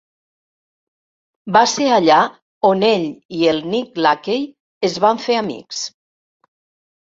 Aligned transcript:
Va 1.57 1.61
ser 1.73 1.89
allà 1.97 2.17
on 2.69 2.81
ell 2.87 3.05
i 3.41 3.43
el 3.53 3.61
Nick 3.75 4.01
Lachey 4.07 4.43
es 4.91 4.97
van 5.05 5.23
fer 5.27 5.39
amics. 5.43 5.85